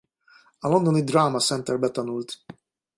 A 0.59 0.67
londoni 0.67 1.03
Drama 1.03 1.39
Centre-ben 1.39 1.91
tanult. 1.93 2.39